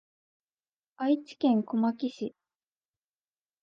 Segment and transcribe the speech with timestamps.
[0.97, 2.33] 愛知県小牧市